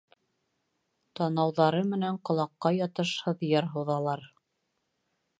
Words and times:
Танауҙары 1.19 1.81
менән 1.91 2.17
ҡолаҡҡа 2.29 2.71
ятышһыҙ 2.77 3.43
йыр 3.49 3.67
һуҙалар. 3.75 4.25